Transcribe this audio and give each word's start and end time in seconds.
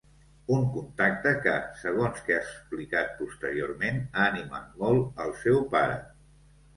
Un 0.53 0.63
contacte 0.75 1.33
que, 1.41 1.51
segons 1.81 2.23
que 2.29 2.33
ha 2.37 2.39
explicat 2.45 3.11
posteriorment, 3.19 3.99
ha 4.15 4.25
animat 4.31 4.73
molt 4.85 5.21
el 5.27 5.35
seu 5.43 5.61
pare. 5.75 5.99